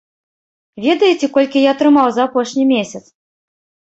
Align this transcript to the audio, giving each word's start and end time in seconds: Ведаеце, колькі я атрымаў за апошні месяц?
Ведаеце, 0.85 1.25
колькі 1.35 1.61
я 1.65 1.69
атрымаў 1.77 2.07
за 2.15 2.21
апошні 2.31 2.63
месяц? 2.73 3.03